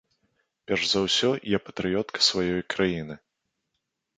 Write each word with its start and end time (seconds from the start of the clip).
Перш 0.69 0.83
за 0.93 0.99
ўсё 1.07 1.29
я 1.53 1.59
патрыётка 1.67 2.19
сваёй 2.29 2.61
краіны. 2.77 3.15